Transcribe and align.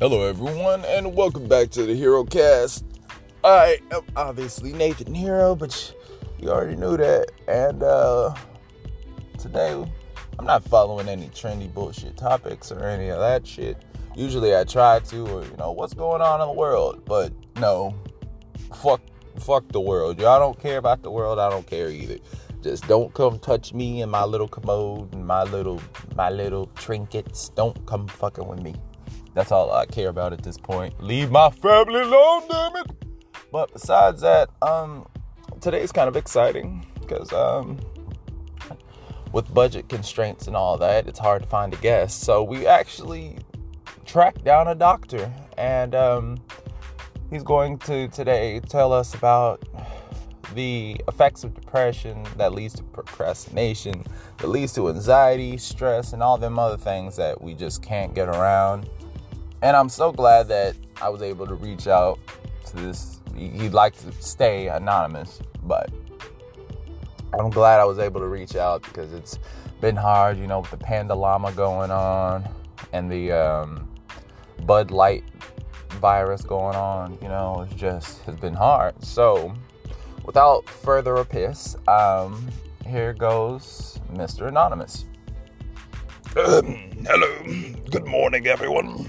Hello, 0.00 0.26
everyone, 0.26 0.84
and 0.86 1.14
welcome 1.14 1.46
back 1.46 1.70
to 1.70 1.84
the 1.86 1.94
Hero 1.94 2.24
Cast. 2.24 2.84
I 3.44 3.78
am 3.92 4.02
obviously 4.16 4.72
Nathan 4.72 5.14
Hero, 5.14 5.54
but 5.54 5.94
you 6.40 6.50
already 6.50 6.74
knew 6.74 6.96
that. 6.96 7.30
And 7.46 7.80
uh, 7.80 8.34
today, 9.38 9.70
I'm 10.36 10.46
not 10.46 10.64
following 10.64 11.08
any 11.08 11.28
trendy 11.28 11.72
bullshit 11.72 12.16
topics 12.16 12.72
or 12.72 12.82
any 12.82 13.10
of 13.10 13.20
that 13.20 13.46
shit. 13.46 13.84
Usually, 14.16 14.56
I 14.56 14.64
try 14.64 14.98
to, 14.98 15.26
or 15.28 15.44
you 15.44 15.56
know, 15.58 15.70
what's 15.70 15.94
going 15.94 16.20
on 16.20 16.40
in 16.40 16.48
the 16.48 16.54
world. 16.54 17.04
But 17.04 17.32
no, 17.60 17.94
fuck, 18.82 19.00
fuck 19.38 19.68
the 19.68 19.80
world. 19.80 20.18
Y'all 20.18 20.40
don't 20.40 20.58
care 20.58 20.78
about 20.78 21.04
the 21.04 21.10
world. 21.12 21.38
I 21.38 21.48
don't 21.48 21.68
care 21.68 21.88
either. 21.88 22.18
Just 22.62 22.88
don't 22.88 23.14
come 23.14 23.38
touch 23.38 23.72
me 23.72 24.02
and 24.02 24.10
my 24.10 24.24
little 24.24 24.48
commode 24.48 25.14
and 25.14 25.24
my 25.24 25.44
little, 25.44 25.80
my 26.16 26.30
little 26.30 26.66
trinkets. 26.74 27.50
Don't 27.50 27.86
come 27.86 28.08
fucking 28.08 28.48
with 28.48 28.60
me. 28.60 28.74
That's 29.34 29.50
all 29.50 29.72
I 29.72 29.86
care 29.86 30.08
about 30.08 30.32
at 30.32 30.42
this 30.42 30.56
point. 30.56 31.02
Leave 31.02 31.30
my 31.30 31.50
family 31.50 32.00
alone, 32.00 32.42
damn 32.48 32.76
it. 32.76 32.90
But 33.50 33.72
besides 33.72 34.20
that, 34.22 34.48
um, 34.62 35.06
today's 35.60 35.92
kind 35.92 36.08
of 36.08 36.16
exciting 36.16 36.86
because 37.00 37.32
um, 37.32 37.78
with 39.32 39.52
budget 39.52 39.88
constraints 39.88 40.46
and 40.46 40.56
all 40.56 40.78
that, 40.78 41.08
it's 41.08 41.18
hard 41.18 41.42
to 41.42 41.48
find 41.48 41.74
a 41.74 41.76
guest. 41.78 42.20
So 42.20 42.42
we 42.42 42.66
actually 42.66 43.38
tracked 44.04 44.44
down 44.44 44.68
a 44.68 44.74
doctor, 44.74 45.32
and 45.58 45.94
um, 45.94 46.38
he's 47.30 47.42
going 47.42 47.78
to 47.78 48.08
today 48.08 48.60
tell 48.68 48.92
us 48.92 49.14
about 49.14 49.62
the 50.54 51.00
effects 51.08 51.42
of 51.42 51.54
depression 51.54 52.24
that 52.36 52.52
leads 52.52 52.74
to 52.74 52.82
procrastination, 52.84 54.04
that 54.38 54.46
leads 54.46 54.72
to 54.74 54.88
anxiety, 54.88 55.56
stress, 55.56 56.12
and 56.12 56.22
all 56.22 56.38
them 56.38 56.58
other 56.58 56.76
things 56.76 57.16
that 57.16 57.40
we 57.42 57.54
just 57.54 57.82
can't 57.82 58.14
get 58.14 58.28
around. 58.28 58.88
And 59.64 59.74
I'm 59.78 59.88
so 59.88 60.12
glad 60.12 60.48
that 60.48 60.76
I 61.00 61.08
was 61.08 61.22
able 61.22 61.46
to 61.46 61.54
reach 61.54 61.86
out 61.86 62.18
to 62.66 62.76
this. 62.76 63.20
He'd 63.34 63.72
like 63.72 63.96
to 64.00 64.12
stay 64.20 64.68
anonymous, 64.68 65.40
but 65.62 65.90
I'm 67.32 67.48
glad 67.48 67.80
I 67.80 67.86
was 67.86 67.98
able 67.98 68.20
to 68.20 68.26
reach 68.26 68.56
out 68.56 68.82
because 68.82 69.14
it's 69.14 69.38
been 69.80 69.96
hard, 69.96 70.36
you 70.38 70.46
know, 70.46 70.60
with 70.60 70.70
the 70.70 70.76
Panda 70.76 71.14
Llama 71.14 71.50
going 71.52 71.90
on 71.90 72.46
and 72.92 73.10
the 73.10 73.32
um, 73.32 73.88
Bud 74.66 74.90
Light 74.90 75.24
virus 75.92 76.42
going 76.42 76.76
on, 76.76 77.16
you 77.22 77.28
know, 77.28 77.66
it's 77.66 77.74
just 77.74 78.20
has 78.24 78.36
been 78.36 78.52
hard. 78.52 79.02
So, 79.02 79.54
without 80.26 80.68
further 80.68 81.16
ado, 81.16 81.54
um, 81.88 82.50
here 82.86 83.14
goes 83.14 83.98
Mr. 84.12 84.46
Anonymous. 84.46 85.06
Um, 86.36 86.66
hello, 87.06 87.74
good 87.90 88.06
morning, 88.06 88.46
everyone. 88.46 89.08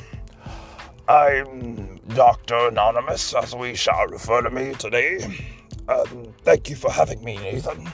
I'm 1.07 1.99
Dr. 2.09 2.69
Anonymous, 2.69 3.33
as 3.35 3.55
we 3.55 3.75
shall 3.75 4.07
refer 4.07 4.41
to 4.41 4.49
me 4.49 4.73
today. 4.73 5.23
Um, 5.87 6.33
thank 6.43 6.69
you 6.69 6.75
for 6.75 6.91
having 6.91 7.23
me, 7.23 7.37
Nathan. 7.37 7.87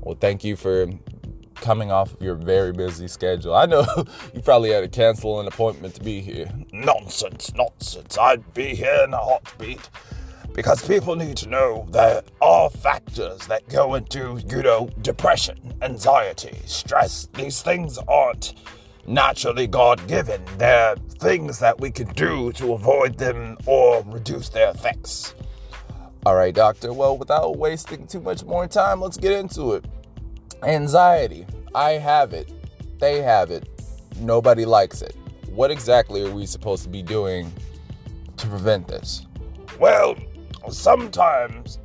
Well, 0.00 0.16
thank 0.20 0.44
you 0.44 0.54
for 0.54 0.86
coming 1.56 1.90
off 1.90 2.14
of 2.14 2.22
your 2.22 2.36
very 2.36 2.72
busy 2.72 3.08
schedule. 3.08 3.54
I 3.54 3.66
know 3.66 3.84
you 4.34 4.42
probably 4.42 4.70
had 4.70 4.82
to 4.82 4.88
cancel 4.88 5.40
an 5.40 5.48
appointment 5.48 5.94
to 5.96 6.02
be 6.02 6.20
here. 6.20 6.52
Nonsense, 6.72 7.52
nonsense. 7.54 8.16
I'd 8.16 8.54
be 8.54 8.74
here 8.76 9.02
in 9.04 9.12
a 9.12 9.18
heartbeat 9.18 9.90
because 10.54 10.86
people 10.86 11.16
need 11.16 11.36
to 11.38 11.48
know 11.48 11.86
there 11.90 12.22
are 12.40 12.70
factors 12.70 13.46
that 13.48 13.68
go 13.68 13.94
into, 13.94 14.40
you 14.48 14.62
know, 14.62 14.88
depression, 15.00 15.74
anxiety, 15.82 16.60
stress. 16.66 17.28
These 17.34 17.62
things 17.62 17.98
aren't 18.06 18.54
naturally 19.06 19.66
God 19.66 20.06
given. 20.08 20.42
They're 20.58 20.96
things 21.18 21.58
that 21.58 21.80
we 21.80 21.90
can 21.90 22.08
do 22.14 22.52
to 22.52 22.72
avoid 22.74 23.18
them 23.18 23.56
or 23.66 24.02
reduce 24.06 24.48
their 24.48 24.70
effects. 24.70 25.34
All 26.24 26.36
right, 26.36 26.54
doctor. 26.54 26.92
Well, 26.92 27.18
without 27.18 27.56
wasting 27.56 28.06
too 28.06 28.20
much 28.20 28.44
more 28.44 28.68
time, 28.68 29.00
let's 29.00 29.16
get 29.16 29.32
into 29.32 29.72
it. 29.72 29.84
Anxiety. 30.62 31.46
I 31.74 31.92
have 31.92 32.32
it. 32.32 32.52
They 33.00 33.22
have 33.22 33.50
it. 33.50 33.68
Nobody 34.20 34.64
likes 34.64 35.02
it. 35.02 35.16
What 35.48 35.70
exactly 35.70 36.24
are 36.24 36.30
we 36.30 36.46
supposed 36.46 36.84
to 36.84 36.88
be 36.88 37.02
doing 37.02 37.52
to 38.36 38.46
prevent 38.46 38.86
this? 38.86 39.26
Well, 39.80 40.16
sometimes 40.70 41.78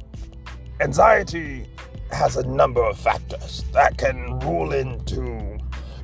anxiety 0.79 1.66
has 2.11 2.38
a 2.38 2.47
number 2.47 2.84
of 2.84 2.97
factors 2.97 3.66
that 3.73 3.97
can 3.97 4.39
rule 4.39 4.72
into 4.73 5.36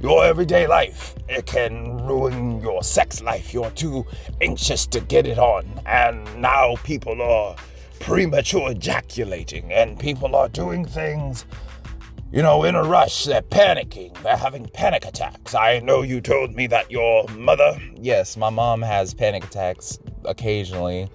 your 0.03 0.25
everyday 0.25 0.67
life. 0.67 1.15
It 1.29 1.45
can 1.45 2.05
ruin 2.05 2.59
your 2.61 2.83
sex 2.83 3.23
life. 3.23 3.53
You're 3.53 3.71
too 3.71 4.05
anxious 4.41 4.85
to 4.87 4.99
get 4.99 5.25
it 5.25 5.39
on. 5.39 5.65
And 5.85 6.23
now 6.41 6.75
people 6.83 7.21
are 7.21 7.55
premature 8.01 8.71
ejaculating 8.71 9.71
and 9.71 9.97
people 9.97 10.35
are 10.35 10.49
doing 10.49 10.83
things, 10.83 11.45
you 12.33 12.41
know, 12.41 12.65
in 12.65 12.75
a 12.75 12.83
rush. 12.83 13.23
They're 13.23 13.41
panicking. 13.43 14.21
They're 14.23 14.35
having 14.35 14.67
panic 14.73 15.05
attacks. 15.05 15.55
I 15.55 15.79
know 15.79 16.01
you 16.01 16.19
told 16.19 16.53
me 16.53 16.67
that 16.67 16.91
your 16.91 17.25
mother. 17.29 17.79
Yes, 17.95 18.35
my 18.35 18.49
mom 18.49 18.81
has 18.81 19.13
panic 19.13 19.45
attacks 19.45 19.99
occasionally. 20.25 21.07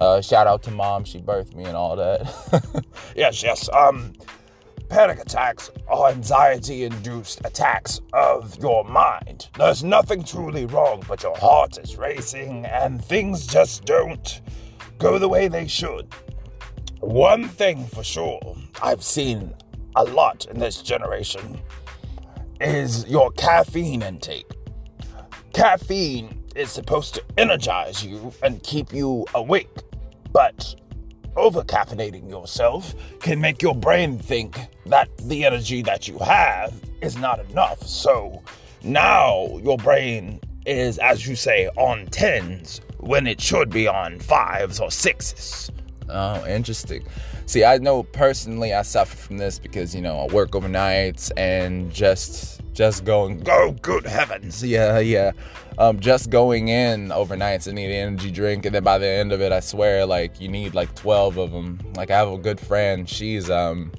Uh, 0.00 0.22
shout 0.22 0.46
out 0.46 0.62
to 0.62 0.70
mom. 0.70 1.04
She 1.04 1.18
birthed 1.20 1.54
me 1.54 1.64
and 1.64 1.76
all 1.76 1.96
that. 1.96 2.82
yes, 3.14 3.42
yes. 3.42 3.68
Um, 3.74 4.14
panic 4.92 5.20
attacks 5.20 5.70
are 5.88 6.10
anxiety 6.10 6.84
induced 6.84 7.40
attacks 7.46 8.02
of 8.12 8.54
your 8.60 8.84
mind. 8.84 9.48
There's 9.56 9.82
nothing 9.82 10.22
truly 10.22 10.66
wrong, 10.66 11.02
but 11.08 11.22
your 11.22 11.34
heart 11.34 11.78
is 11.78 11.96
racing 11.96 12.66
and 12.66 13.02
things 13.02 13.46
just 13.46 13.86
don't 13.86 14.42
go 14.98 15.18
the 15.18 15.30
way 15.30 15.48
they 15.48 15.66
should. 15.66 16.14
One 17.00 17.48
thing 17.48 17.86
for 17.86 18.04
sure, 18.04 18.54
I've 18.82 19.02
seen 19.02 19.54
a 19.96 20.04
lot 20.04 20.44
in 20.50 20.58
this 20.58 20.82
generation 20.82 21.58
is 22.60 23.08
your 23.08 23.30
caffeine 23.30 24.02
intake. 24.02 24.50
Caffeine 25.54 26.44
is 26.54 26.70
supposed 26.70 27.14
to 27.14 27.24
energize 27.38 28.04
you 28.04 28.30
and 28.42 28.62
keep 28.62 28.92
you 28.92 29.24
awake, 29.34 29.74
but 30.32 30.74
overcaffeinating 31.36 32.28
yourself 32.28 32.94
can 33.20 33.40
make 33.40 33.62
your 33.62 33.74
brain 33.74 34.18
think 34.18 34.58
that 34.86 35.08
the 35.18 35.44
energy 35.44 35.82
that 35.82 36.08
you 36.08 36.18
have 36.18 36.74
is 37.00 37.16
not 37.16 37.40
enough. 37.50 37.82
So 37.86 38.42
now 38.82 39.58
your 39.62 39.76
brain 39.76 40.40
is, 40.66 40.98
as 40.98 41.26
you 41.26 41.36
say, 41.36 41.68
on 41.76 42.06
tens 42.06 42.80
when 42.98 43.26
it 43.26 43.40
should 43.40 43.70
be 43.70 43.88
on 43.88 44.18
fives 44.20 44.80
or 44.80 44.90
sixes. 44.90 45.70
Oh, 46.08 46.46
interesting. 46.46 47.04
See, 47.46 47.64
I 47.64 47.78
know 47.78 48.02
personally 48.02 48.72
I 48.72 48.82
suffer 48.82 49.16
from 49.16 49.38
this 49.38 49.58
because, 49.58 49.94
you 49.94 50.00
know, 50.00 50.18
I 50.20 50.32
work 50.32 50.52
overnights 50.52 51.30
and 51.36 51.92
just 51.92 52.61
just 52.72 53.04
going 53.04 53.42
Oh 53.48 53.76
good 53.82 54.06
heavens. 54.06 54.62
Yeah, 54.62 54.98
yeah. 54.98 55.32
Um 55.78 56.00
just 56.00 56.30
going 56.30 56.68
in 56.68 57.08
overnights 57.08 57.68
I 57.68 57.72
need 57.72 57.90
an 57.90 58.08
energy 58.08 58.30
drink 58.30 58.66
and 58.66 58.74
then 58.74 58.84
by 58.84 58.98
the 58.98 59.08
end 59.08 59.32
of 59.32 59.40
it 59.40 59.52
I 59.52 59.60
swear 59.60 60.06
like 60.06 60.40
you 60.40 60.48
need 60.48 60.74
like 60.74 60.94
12 60.94 61.38
of 61.38 61.50
them. 61.52 61.80
Like 61.96 62.10
I 62.10 62.16
have 62.16 62.28
a 62.28 62.38
good 62.38 62.60
friend, 62.60 63.08
she's 63.08 63.50
um 63.50 63.92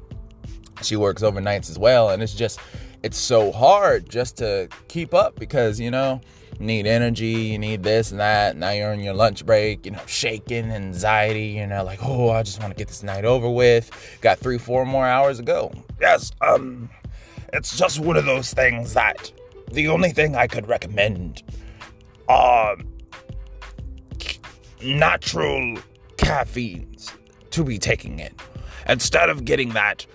she 0.82 0.96
works 0.96 1.22
overnights 1.22 1.70
as 1.70 1.80
well 1.80 2.10
and 2.10 2.22
it's 2.22 2.34
just 2.34 2.60
it's 3.04 3.18
so 3.18 3.52
hard 3.52 4.10
just 4.10 4.38
to 4.38 4.70
keep 4.88 5.14
up 5.14 5.38
because, 5.38 5.78
you 5.78 5.92
know, 5.92 6.22
you 6.58 6.66
need 6.66 6.88
energy, 6.88 7.28
you 7.28 7.60
need 7.60 7.84
this 7.84 8.12
and 8.12 8.20
that. 8.22 8.56
Now 8.56 8.72
you're 8.72 8.92
on 8.92 9.02
your 9.02 9.14
lunch 9.14 9.46
break, 9.46 9.86
you 9.86 9.92
know, 9.92 10.02
shaking, 10.08 10.72
anxiety, 10.72 11.48
you 11.48 11.68
know, 11.68 11.84
like, 11.84 12.00
oh, 12.02 12.30
I 12.30 12.44
just 12.44 12.62
want 12.62 12.72
to 12.72 12.78
get 12.78 12.88
this 12.88 13.04
night 13.04 13.26
over 13.26 13.50
with. 13.50 13.92
Got 14.22 14.40
three, 14.40 14.58
four 14.58 14.86
more 14.86 15.06
hours 15.06 15.38
to 15.38 15.44
go. 15.44 15.74
Yes, 16.00 16.32
um, 16.40 16.90
it's 17.54 17.78
just 17.78 18.00
one 18.00 18.18
of 18.18 18.26
those 18.26 18.52
things 18.54 18.94
that 18.96 19.32
the 19.72 19.88
only 19.88 20.10
thing 20.10 20.36
I 20.36 20.48
could 20.48 20.68
recommend 20.68 21.44
are 22.28 22.76
natural 24.84 25.78
caffeines 26.18 27.14
to 27.52 27.64
be 27.64 27.78
taking 27.78 28.20
in. 28.20 28.34
Instead 28.90 29.30
of 29.30 29.46
getting 29.46 29.70
that 29.70 30.06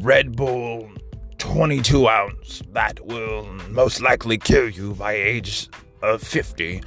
Red 0.00 0.36
Bull 0.36 0.90
22 1.38 2.08
ounce 2.08 2.62
that 2.72 3.04
will 3.06 3.44
most 3.70 4.02
likely 4.02 4.36
kill 4.36 4.68
you 4.68 4.94
by 4.94 5.12
age 5.12 5.68
of 6.02 6.20
50, 6.20 6.82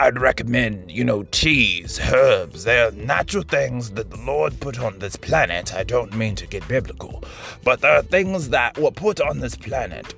I'd 0.00 0.20
recommend, 0.20 0.92
you 0.92 1.02
know, 1.02 1.24
teas, 1.32 1.98
herbs. 2.12 2.62
They're 2.62 2.92
natural 2.92 3.42
things 3.42 3.90
that 3.92 4.10
the 4.10 4.16
Lord 4.16 4.60
put 4.60 4.78
on 4.78 5.00
this 5.00 5.16
planet. 5.16 5.74
I 5.74 5.82
don't 5.82 6.14
mean 6.14 6.36
to 6.36 6.46
get 6.46 6.66
biblical, 6.68 7.24
but 7.64 7.80
there 7.80 7.96
are 7.96 8.02
things 8.02 8.50
that 8.50 8.78
were 8.78 8.92
put 8.92 9.20
on 9.20 9.40
this 9.40 9.56
planet 9.56 10.14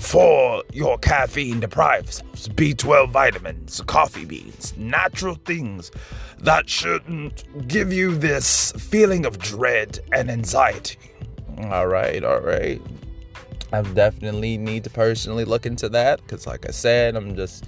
for 0.00 0.64
your 0.72 0.98
caffeine 0.98 1.60
deprived 1.60 2.12
selves 2.12 2.48
B12 2.48 3.10
vitamins, 3.10 3.80
coffee 3.82 4.24
beans, 4.24 4.74
natural 4.76 5.36
things 5.36 5.92
that 6.40 6.68
shouldn't 6.68 7.68
give 7.68 7.92
you 7.92 8.16
this 8.16 8.72
feeling 8.72 9.24
of 9.24 9.38
dread 9.38 10.00
and 10.12 10.28
anxiety. 10.28 10.98
All 11.70 11.86
right, 11.86 12.24
all 12.24 12.40
right. 12.40 12.82
I 13.72 13.82
definitely 13.82 14.58
need 14.58 14.82
to 14.84 14.90
personally 14.90 15.44
look 15.44 15.66
into 15.66 15.88
that 15.90 16.20
because, 16.22 16.48
like 16.48 16.66
I 16.66 16.72
said, 16.72 17.14
I'm 17.14 17.36
just 17.36 17.64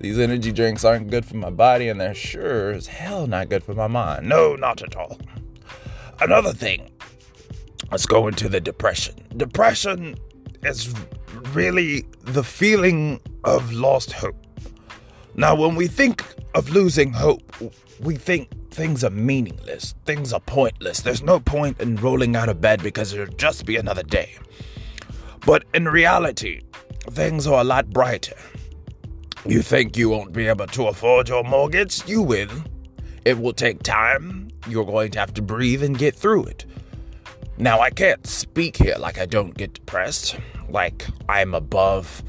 these 0.00 0.18
energy 0.18 0.52
drinks 0.52 0.84
aren't 0.84 1.10
good 1.10 1.24
for 1.24 1.36
my 1.36 1.50
body, 1.50 1.88
and 1.88 2.00
they're 2.00 2.14
sure 2.14 2.72
as 2.72 2.86
hell 2.86 3.26
not 3.26 3.48
good 3.48 3.64
for 3.64 3.74
my 3.74 3.86
mind. 3.86 4.28
No, 4.28 4.54
not 4.54 4.82
at 4.82 4.96
all. 4.96 5.18
Another 6.20 6.52
thing. 6.52 6.90
Let's 7.90 8.06
go 8.06 8.28
into 8.28 8.48
the 8.48 8.60
depression. 8.60 9.14
Depression 9.36 10.16
is 10.62 10.92
really 11.52 12.04
the 12.22 12.42
feeling 12.42 13.20
of 13.44 13.72
lost 13.72 14.12
hope. 14.12 14.36
Now, 15.36 15.54
when 15.54 15.74
we 15.74 15.86
think 15.86 16.24
of 16.54 16.70
losing 16.70 17.12
hope, 17.12 17.42
we 18.00 18.16
think 18.16 18.48
things 18.70 19.04
are 19.04 19.10
meaningless, 19.10 19.94
things 20.04 20.32
are 20.32 20.40
pointless. 20.40 21.00
There's 21.00 21.22
no 21.22 21.40
point 21.40 21.80
in 21.80 21.96
rolling 21.96 22.36
out 22.36 22.48
of 22.48 22.60
bed 22.60 22.82
because 22.82 23.12
it'll 23.12 23.34
just 23.36 23.66
be 23.66 23.76
another 23.76 24.02
day. 24.02 24.36
But 25.46 25.64
in 25.74 25.86
reality, 25.86 26.62
things 27.10 27.46
are 27.46 27.60
a 27.60 27.64
lot 27.64 27.90
brighter. 27.90 28.36
You 29.46 29.60
think 29.60 29.98
you 29.98 30.08
won't 30.08 30.32
be 30.32 30.46
able 30.46 30.66
to 30.68 30.86
afford 30.86 31.28
your 31.28 31.44
mortgage? 31.44 32.06
You 32.08 32.22
will. 32.22 32.48
It 33.26 33.38
will 33.38 33.52
take 33.52 33.82
time. 33.82 34.48
You're 34.66 34.86
going 34.86 35.10
to 35.10 35.18
have 35.18 35.34
to 35.34 35.42
breathe 35.42 35.82
and 35.82 35.98
get 35.98 36.14
through 36.14 36.44
it. 36.44 36.64
Now, 37.58 37.80
I 37.80 37.90
can't 37.90 38.26
speak 38.26 38.76
here 38.78 38.96
like 38.98 39.18
I 39.18 39.26
don't 39.26 39.54
get 39.54 39.74
depressed, 39.74 40.36
like 40.70 41.06
I'm 41.28 41.52
above 41.52 42.22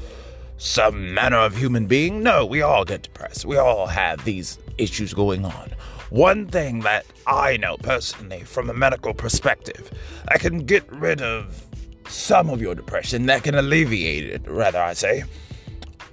some 0.58 1.14
manner 1.14 1.38
of 1.38 1.56
human 1.56 1.86
being. 1.86 2.22
No, 2.22 2.44
we 2.44 2.60
all 2.60 2.84
get 2.84 3.02
depressed. 3.04 3.46
We 3.46 3.56
all 3.56 3.86
have 3.86 4.22
these 4.24 4.58
issues 4.76 5.14
going 5.14 5.46
on. 5.46 5.70
One 6.10 6.46
thing 6.46 6.80
that 6.80 7.06
I 7.26 7.56
know 7.56 7.78
personally 7.78 8.44
from 8.44 8.68
a 8.68 8.74
medical 8.74 9.14
perspective 9.14 9.90
that 10.28 10.40
can 10.40 10.66
get 10.66 10.90
rid 10.92 11.22
of 11.22 11.64
some 12.08 12.50
of 12.50 12.60
your 12.60 12.74
depression, 12.74 13.24
that 13.26 13.42
can 13.42 13.54
alleviate 13.54 14.24
it, 14.24 14.42
rather, 14.46 14.80
I 14.80 14.92
say, 14.92 15.24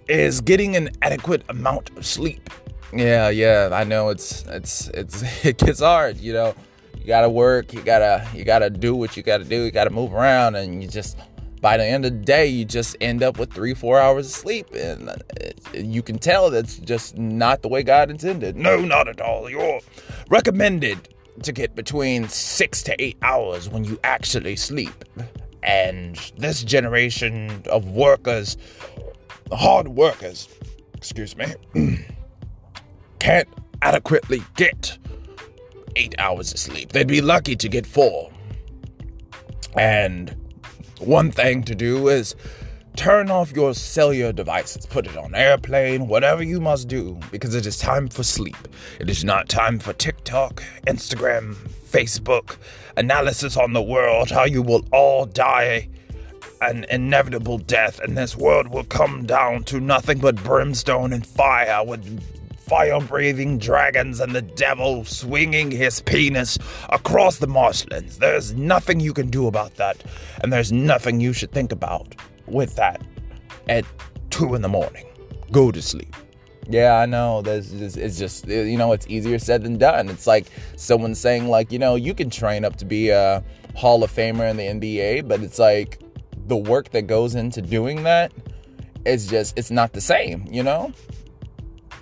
is 0.07 0.41
getting 0.41 0.75
an 0.75 0.89
adequate 1.01 1.43
amount 1.49 1.89
of 1.97 2.05
sleep. 2.05 2.49
Yeah, 2.91 3.29
yeah, 3.29 3.69
I 3.71 3.83
know 3.83 4.09
it's 4.09 4.43
it's 4.47 4.87
it's 4.89 5.23
it 5.45 5.57
gets 5.57 5.79
hard, 5.79 6.17
you 6.17 6.33
know. 6.33 6.55
You 6.97 7.07
gotta 7.07 7.29
work, 7.29 7.73
you 7.73 7.81
gotta 7.81 8.25
you 8.33 8.45
gotta 8.45 8.69
do 8.69 8.95
what 8.95 9.17
you 9.17 9.23
gotta 9.23 9.43
do, 9.43 9.63
you 9.63 9.71
gotta 9.71 9.89
move 9.89 10.13
around, 10.13 10.55
and 10.55 10.81
you 10.81 10.87
just 10.87 11.17
by 11.63 11.77
the 11.77 11.85
end 11.85 12.03
of 12.03 12.11
the 12.11 12.19
day, 12.19 12.45
you 12.45 12.65
just 12.65 12.97
end 12.99 13.23
up 13.23 13.39
with 13.39 13.53
three, 13.53 13.73
four 13.73 13.97
hours 13.97 14.25
of 14.25 14.33
sleep, 14.33 14.67
and 14.73 15.07
uh, 15.07 15.15
it, 15.37 15.85
you 15.85 16.01
can 16.03 16.19
tell 16.19 16.49
that's 16.49 16.77
just 16.79 17.17
not 17.17 17.61
the 17.61 17.69
way 17.69 17.83
God 17.83 18.11
intended. 18.11 18.57
No, 18.57 18.81
not 18.81 19.07
at 19.07 19.21
all. 19.21 19.49
You're 19.49 19.79
recommended 20.29 21.07
to 21.41 21.53
get 21.53 21.73
between 21.73 22.27
six 22.27 22.83
to 22.83 23.01
eight 23.01 23.17
hours 23.21 23.69
when 23.69 23.85
you 23.85 23.97
actually 24.03 24.57
sleep, 24.57 25.05
and 25.63 26.17
this 26.37 26.65
generation 26.65 27.63
of 27.69 27.91
workers, 27.91 28.57
hard 29.51 29.87
workers, 29.89 30.47
excuse 30.95 31.35
me, 31.35 31.47
can't 33.19 33.47
adequately 33.81 34.41
get 34.55 34.97
eight 35.95 36.15
hours 36.17 36.51
of 36.51 36.59
sleep. 36.59 36.91
They'd 36.91 37.07
be 37.07 37.21
lucky 37.21 37.55
to 37.55 37.69
get 37.69 37.85
four. 37.85 38.31
And 39.75 40.35
one 40.99 41.31
thing 41.31 41.63
to 41.63 41.75
do 41.75 42.07
is 42.07 42.35
turn 42.95 43.31
off 43.31 43.51
your 43.51 43.73
cellular 43.73 44.31
devices, 44.31 44.85
put 44.85 45.07
it 45.07 45.17
on 45.17 45.33
airplane, 45.35 46.07
whatever 46.07 46.43
you 46.43 46.61
must 46.61 46.87
do, 46.87 47.19
because 47.31 47.55
it 47.55 47.65
is 47.65 47.77
time 47.77 48.07
for 48.07 48.23
sleep. 48.23 48.57
It 48.99 49.09
is 49.09 49.23
not 49.23 49.49
time 49.49 49.79
for 49.79 49.93
TikTok, 49.93 50.63
Instagram, 50.87 51.55
Facebook, 51.87 52.57
analysis 52.97 53.57
on 53.57 53.73
the 53.73 53.81
world, 53.81 54.29
how 54.29 54.45
you 54.45 54.61
will 54.61 54.85
all 54.91 55.25
die 55.25 55.89
an 56.69 56.85
inevitable 56.89 57.57
death, 57.57 57.99
and 57.99 58.17
this 58.17 58.35
world 58.35 58.67
will 58.67 58.83
come 58.83 59.25
down 59.25 59.63
to 59.65 59.79
nothing 59.79 60.19
but 60.19 60.35
brimstone 60.43 61.13
and 61.13 61.25
fire 61.25 61.83
with 61.85 62.21
fire 62.59 63.01
breathing 63.01 63.57
dragons 63.57 64.19
and 64.19 64.33
the 64.33 64.41
devil 64.41 65.03
swinging 65.03 65.69
his 65.69 66.01
penis 66.01 66.57
across 66.89 67.37
the 67.37 67.47
marshlands. 67.47 68.19
There's 68.19 68.53
nothing 68.53 68.99
you 68.99 69.13
can 69.13 69.29
do 69.29 69.47
about 69.47 69.75
that, 69.75 70.03
and 70.41 70.51
there's 70.51 70.71
nothing 70.71 71.19
you 71.19 71.33
should 71.33 71.51
think 71.51 71.71
about 71.71 72.15
with 72.47 72.75
that 72.77 73.01
at 73.67 73.85
two 74.29 74.55
in 74.55 74.61
the 74.61 74.69
morning. 74.69 75.05
Go 75.51 75.71
to 75.71 75.81
sleep. 75.81 76.15
Yeah, 76.69 76.93
I 76.93 77.05
know. 77.05 77.43
It's 77.45 78.17
just 78.17 78.47
you 78.47 78.77
know 78.77 78.93
it's 78.93 79.05
easier 79.07 79.37
said 79.37 79.63
than 79.63 79.77
done. 79.77 80.07
It's 80.07 80.25
like 80.25 80.47
someone 80.77 81.13
saying 81.13 81.49
like 81.49 81.71
you 81.71 81.79
know 81.79 81.95
you 81.95 82.13
can 82.13 82.29
train 82.29 82.63
up 82.63 82.77
to 82.77 82.85
be 82.85 83.09
a 83.09 83.43
Hall 83.75 84.03
of 84.03 84.11
Famer 84.11 84.49
in 84.49 84.55
the 84.55 84.63
NBA, 84.63 85.27
but 85.27 85.41
it's 85.41 85.59
like 85.59 85.99
the 86.47 86.57
work 86.57 86.89
that 86.91 87.03
goes 87.03 87.35
into 87.35 87.61
doing 87.61 88.03
that 88.03 88.31
is 89.05 89.27
just 89.27 89.57
it's 89.57 89.71
not 89.71 89.93
the 89.93 90.01
same. 90.01 90.45
You 90.49 90.63
know. 90.63 90.93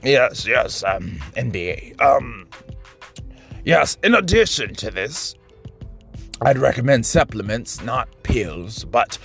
Yes, 0.03 0.47
yes, 0.47 0.83
um, 0.83 1.19
NBA. 1.35 2.01
Um, 2.01 2.47
yes, 3.63 3.97
in 4.03 4.15
addition 4.15 4.73
to 4.75 4.89
this, 4.89 5.35
I'd 6.41 6.57
recommend 6.57 7.05
supplements, 7.05 7.83
not 7.83 8.09
pills, 8.23 8.83
but 8.83 9.19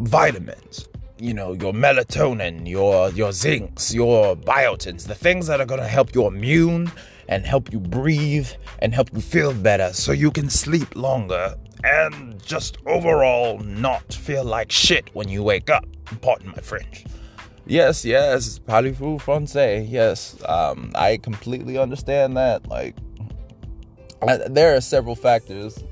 vitamins. 0.00 0.88
You 1.18 1.32
know, 1.32 1.52
your 1.52 1.72
melatonin, 1.72 2.68
your 2.68 3.10
your 3.10 3.30
zincs, 3.30 3.94
your 3.94 4.36
biotins, 4.36 5.06
the 5.06 5.14
things 5.14 5.46
that 5.46 5.60
are 5.60 5.66
going 5.66 5.80
to 5.80 5.88
help 5.88 6.14
your 6.14 6.32
immune 6.32 6.92
and 7.28 7.44
help 7.46 7.72
you 7.72 7.80
breathe 7.80 8.48
and 8.80 8.94
help 8.94 9.10
you 9.14 9.20
feel 9.20 9.52
better 9.52 9.92
so 9.92 10.12
you 10.12 10.30
can 10.30 10.48
sleep 10.48 10.94
longer 10.96 11.54
and 11.84 12.42
just 12.44 12.78
overall 12.86 13.58
not 13.60 14.12
feel 14.12 14.44
like 14.44 14.70
shit 14.70 15.10
when 15.14 15.28
you 15.28 15.42
wake 15.42 15.70
up. 15.70 15.86
Pardon 16.20 16.48
my 16.48 16.62
French. 16.62 17.04
Yes, 17.66 18.04
yes, 18.04 18.58
parlez-vous 18.60 19.18
français? 19.18 19.86
Yes, 19.88 20.36
um, 20.46 20.90
I 20.94 21.18
completely 21.18 21.76
understand 21.76 22.36
that. 22.36 22.66
Like, 22.66 22.96
there 24.48 24.74
are 24.74 24.80
several 24.80 25.14
factors 25.14 25.84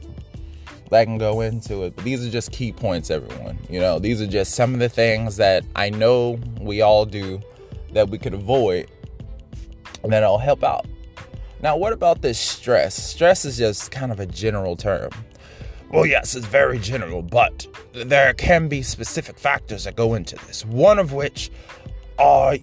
that 0.90 1.04
can 1.04 1.18
go 1.18 1.42
into 1.42 1.82
it, 1.82 1.94
but 1.94 2.04
these 2.04 2.26
are 2.26 2.30
just 2.30 2.50
key 2.52 2.72
points, 2.72 3.10
everyone. 3.10 3.58
You 3.68 3.80
know, 3.80 3.98
these 3.98 4.22
are 4.22 4.26
just 4.26 4.54
some 4.54 4.72
of 4.72 4.80
the 4.80 4.88
things 4.88 5.36
that 5.36 5.64
I 5.76 5.90
know 5.90 6.38
we 6.60 6.80
all 6.80 7.04
do 7.04 7.40
that 7.92 8.08
we 8.08 8.18
could 8.18 8.34
avoid 8.34 8.90
and 10.06 10.12
that'll 10.12 10.38
help 10.38 10.62
out. 10.62 10.86
Now, 11.62 11.76
what 11.76 11.92
about 11.92 12.22
this 12.22 12.38
stress? 12.38 12.94
Stress 12.94 13.44
is 13.44 13.58
just 13.58 13.90
kind 13.90 14.12
of 14.12 14.20
a 14.20 14.26
general 14.26 14.76
term. 14.76 15.10
Well, 15.90 16.04
yes, 16.04 16.34
it's 16.34 16.46
very 16.46 16.78
general, 16.78 17.22
but 17.22 17.66
there 17.92 18.34
can 18.34 18.68
be 18.68 18.82
specific 18.82 19.38
factors 19.38 19.84
that 19.84 19.96
go 19.96 20.14
into 20.14 20.36
this. 20.46 20.64
One 20.64 20.98
of 20.98 21.12
which 21.12 21.50
are 22.18 22.56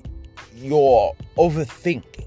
your 0.55 1.15
overthinking. 1.37 2.25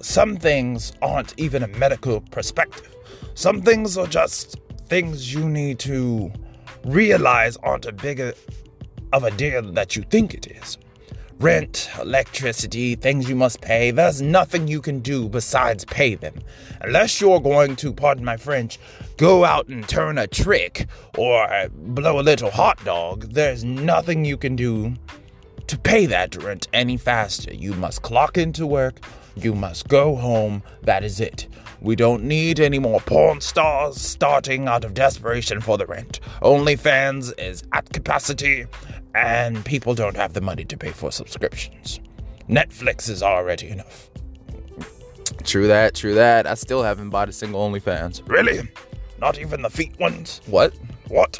Some 0.00 0.36
things 0.36 0.92
aren't 1.02 1.34
even 1.38 1.62
a 1.62 1.68
medical 1.68 2.20
perspective. 2.20 2.94
Some 3.34 3.62
things 3.62 3.96
are 3.96 4.06
just 4.06 4.56
things 4.88 5.32
you 5.32 5.48
need 5.48 5.78
to 5.80 6.32
realize 6.84 7.56
aren't 7.58 7.86
a 7.86 7.92
bigger 7.92 8.32
of 9.12 9.24
a 9.24 9.30
deal 9.32 9.62
that 9.72 9.96
you 9.96 10.02
think 10.02 10.34
it 10.34 10.46
is 10.46 10.78
rent, 11.42 11.90
electricity, 12.00 12.94
things 12.94 13.28
you 13.28 13.34
must 13.34 13.60
pay. 13.60 13.90
There's 13.90 14.22
nothing 14.22 14.68
you 14.68 14.80
can 14.80 15.00
do 15.00 15.28
besides 15.28 15.84
pay 15.84 16.14
them. 16.14 16.38
Unless 16.82 17.20
you're 17.20 17.40
going 17.40 17.74
to, 17.76 17.92
pardon 17.92 18.24
my 18.24 18.36
French, 18.36 18.78
go 19.16 19.44
out 19.44 19.66
and 19.66 19.86
turn 19.88 20.18
a 20.18 20.28
trick 20.28 20.86
or 21.18 21.68
blow 21.72 22.20
a 22.20 22.22
little 22.22 22.50
hot 22.50 22.82
dog, 22.84 23.24
there's 23.32 23.64
nothing 23.64 24.24
you 24.24 24.36
can 24.36 24.54
do 24.54 24.94
to 25.66 25.78
pay 25.78 26.06
that 26.06 26.40
rent 26.42 26.68
any 26.72 26.96
faster. 26.96 27.52
You 27.52 27.72
must 27.74 28.02
clock 28.02 28.38
into 28.38 28.64
work, 28.64 29.00
you 29.36 29.54
must 29.54 29.88
go 29.88 30.16
home, 30.16 30.62
that 30.82 31.04
is 31.04 31.20
it. 31.20 31.48
We 31.80 31.96
don't 31.96 32.22
need 32.22 32.60
any 32.60 32.78
more 32.78 33.00
porn 33.00 33.40
stars 33.40 34.00
starting 34.00 34.68
out 34.68 34.84
of 34.84 34.94
desperation 34.94 35.60
for 35.60 35.76
the 35.76 35.86
rent. 35.86 36.20
OnlyFans 36.42 37.32
is 37.38 37.64
at 37.72 37.92
capacity, 37.92 38.66
and 39.14 39.64
people 39.64 39.94
don't 39.94 40.16
have 40.16 40.32
the 40.32 40.40
money 40.40 40.64
to 40.64 40.76
pay 40.76 40.90
for 40.90 41.10
subscriptions. 41.10 42.00
Netflix 42.48 43.08
is 43.08 43.22
already 43.22 43.68
enough. 43.68 44.10
True 45.44 45.66
that, 45.66 45.94
true 45.94 46.14
that. 46.14 46.46
I 46.46 46.54
still 46.54 46.82
haven't 46.82 47.10
bought 47.10 47.28
a 47.28 47.32
single 47.32 47.68
OnlyFans. 47.68 48.22
Really? 48.28 48.68
Not 49.18 49.38
even 49.38 49.62
the 49.62 49.70
feet 49.70 49.98
ones? 49.98 50.40
What? 50.46 50.74
What? 51.08 51.38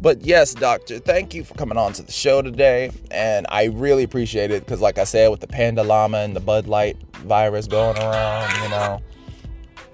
But 0.00 0.22
yes, 0.22 0.54
doctor, 0.54 0.98
thank 0.98 1.34
you 1.34 1.44
for 1.44 1.54
coming 1.54 1.76
on 1.76 1.92
to 1.94 2.02
the 2.02 2.12
show 2.12 2.40
today. 2.40 2.90
And 3.10 3.46
I 3.50 3.64
really 3.64 4.02
appreciate 4.02 4.50
it 4.50 4.64
because, 4.64 4.80
like 4.80 4.98
I 4.98 5.04
said, 5.04 5.28
with 5.28 5.40
the 5.40 5.46
Panda 5.46 5.82
Llama 5.82 6.18
and 6.18 6.34
the 6.34 6.40
Bud 6.40 6.66
Light 6.66 6.96
virus 7.20 7.66
going 7.66 7.96
around, 7.98 8.62
you 8.62 8.68
know, 8.70 9.00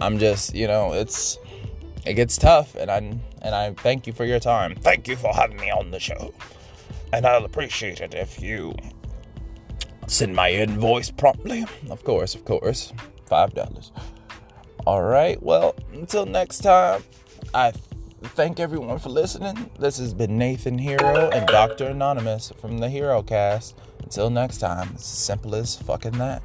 I'm 0.01 0.19
just, 0.19 0.55
you 0.55 0.67
know, 0.67 0.93
it's 0.93 1.39
it 2.05 2.15
gets 2.15 2.37
tough, 2.39 2.75
and 2.77 2.91
I 2.91 2.99
and 2.99 3.55
I 3.55 3.73
thank 3.73 4.07
you 4.07 4.13
for 4.13 4.25
your 4.25 4.39
time. 4.39 4.75
Thank 4.77 5.09
you 5.09 5.17
for 5.17 5.35
having 5.35 5.57
me 5.57 5.71
on 5.71 5.91
the 5.91 6.01
show, 6.01 6.33
and 7.13 7.27
I'll 7.27 7.45
appreciate 7.45 8.01
it 8.01 8.15
if 8.15 8.41
you 8.41 8.75
send 10.07 10.35
my 10.35 10.51
invoice 10.53 11.11
promptly. 11.11 11.65
Of 11.91 12.05
course, 12.05 12.35
of 12.35 12.45
course, 12.45 12.93
five 13.27 13.55
dollars. 13.55 13.93
All 14.87 15.03
right. 15.03 15.43
Well, 15.43 15.75
until 15.93 16.27
next 16.27 16.61
time, 16.61 17.03
I 17.53 17.73
thank 18.23 18.61
everyone 18.61 18.99
for 19.01 19.09
listening. 19.09 19.71
This 19.79 19.99
has 19.99 20.15
been 20.15 20.39
Nathan 20.39 20.79
Hero 20.79 21.31
and 21.31 21.47
Dr. 21.49 21.87
Anonymous 21.87 22.53
from 22.61 22.79
the 22.79 22.89
Hero 22.89 23.23
Cast. 23.23 23.77
Until 24.05 24.31
next 24.31 24.59
time, 24.59 24.91
it's 24.95 25.07
simple 25.07 25.57
as 25.57 25.75
fucking 25.75 26.19
that. 26.19 26.43